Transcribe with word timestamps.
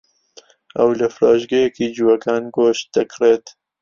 ئەو 0.77 0.89
لە 0.99 1.07
فرۆشگەیەکی 1.15 1.93
جووەکان 1.95 2.43
گۆشت 2.57 2.87
دەکڕێت. 2.95 3.45